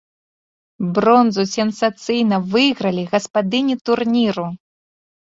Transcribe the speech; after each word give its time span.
Бронзу 0.93 1.43
сенсацыйна 1.55 2.37
выйгралі 2.53 3.03
гаспадыні 3.11 3.75
турніру. 3.91 4.47